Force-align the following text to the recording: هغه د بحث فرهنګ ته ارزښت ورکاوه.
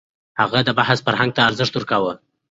هغه 0.39 0.59
د 0.67 0.69
بحث 0.79 0.99
فرهنګ 1.05 1.31
ته 1.37 1.41
ارزښت 1.49 1.73
ورکاوه. 1.75 2.13